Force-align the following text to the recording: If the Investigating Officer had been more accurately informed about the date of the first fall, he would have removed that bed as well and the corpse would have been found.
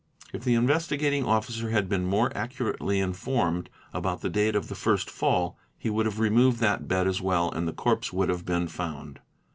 If 0.33 0.43
the 0.43 0.55
Investigating 0.55 1.25
Officer 1.27 1.69
had 1.69 1.87
been 1.87 2.07
more 2.07 2.35
accurately 2.35 2.99
informed 2.99 3.69
about 3.93 4.21
the 4.21 4.31
date 4.31 4.55
of 4.55 4.67
the 4.67 4.73
first 4.73 5.11
fall, 5.11 5.59
he 5.77 5.91
would 5.91 6.07
have 6.07 6.19
removed 6.19 6.57
that 6.61 6.87
bed 6.87 7.05
as 7.07 7.21
well 7.21 7.51
and 7.51 7.67
the 7.67 7.71
corpse 7.71 8.11
would 8.11 8.29
have 8.29 8.43
been 8.43 8.67
found. 8.67 9.19